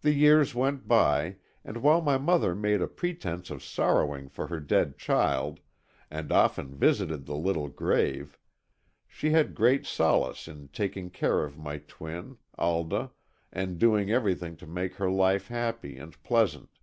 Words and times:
The 0.00 0.10
years 0.12 0.56
went 0.56 0.88
by, 0.88 1.36
and 1.64 1.76
while 1.76 2.00
my 2.00 2.18
mother 2.18 2.52
made 2.52 2.82
a 2.82 2.88
pretense 2.88 3.48
of 3.48 3.62
sorrowing 3.62 4.28
for 4.28 4.48
her 4.48 4.58
dead 4.58 4.98
child 4.98 5.60
and 6.10 6.32
often 6.32 6.74
visited 6.74 7.26
the 7.26 7.36
little 7.36 7.68
grave, 7.68 8.36
she 9.06 9.30
had 9.30 9.54
great 9.54 9.86
solace 9.86 10.48
in 10.48 10.70
taking 10.72 11.10
care 11.10 11.44
of 11.44 11.56
my 11.56 11.78
twin, 11.78 12.38
Alda, 12.58 13.12
and 13.52 13.78
doing 13.78 14.10
everything 14.10 14.56
to 14.56 14.66
make 14.66 14.96
her 14.96 15.08
life 15.08 15.46
happy 15.46 15.96
and 15.96 16.20
pleasant. 16.24 16.80